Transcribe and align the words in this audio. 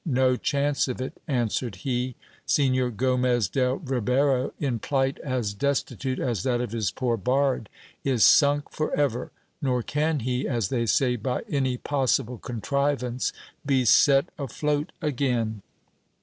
No 0.03 0.35
chance 0.35 0.87
of 0.87 0.99
it, 0.99 1.21
answered 1.27 1.75
he: 1.85 2.15
Signor 2.47 2.89
Gomez 2.89 3.47
del 3.47 3.75
Ribero, 3.77 4.51
in 4.59 4.79
plight 4.79 5.19
as 5.19 5.53
destitute 5.53 6.17
as 6.17 6.41
that 6.41 6.59
of 6.59 6.71
his 6.71 6.89
poor 6.89 7.17
bard, 7.17 7.69
is 8.03 8.23
sunk 8.23 8.71
for 8.71 8.91
ever; 8.97 9.29
nor 9.61 9.83
can 9.83 10.21
he, 10.21 10.47
as 10.47 10.69
they 10.69 10.87
say, 10.87 11.17
by 11.17 11.43
any 11.47 11.77
possible 11.77 12.39
contrivance 12.39 13.31
be 13.63 13.85
set 13.85 14.25
afloat 14.39 14.91
again. 15.03 15.61